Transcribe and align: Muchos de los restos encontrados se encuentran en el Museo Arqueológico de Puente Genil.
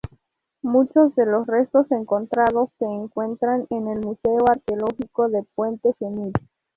Muchos 0.63 1.13
de 1.13 1.27
los 1.27 1.45
restos 1.45 1.91
encontrados 1.91 2.69
se 2.79 2.85
encuentran 2.85 3.67
en 3.69 3.87
el 3.87 3.99
Museo 4.01 4.43
Arqueológico 4.49 5.29
de 5.29 5.43
Puente 5.53 5.93
Genil. 5.99 6.33